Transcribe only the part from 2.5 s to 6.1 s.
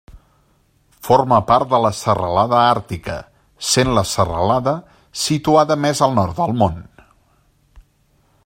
Àrtica, sent la serralada situada més